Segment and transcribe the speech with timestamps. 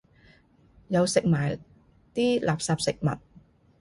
[0.87, 1.59] 又食埋
[2.15, 3.19] 啲垃圾食物